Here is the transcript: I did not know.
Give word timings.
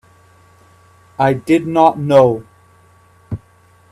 I 1.19 1.33
did 1.35 1.67
not 1.67 1.99
know. 1.99 2.43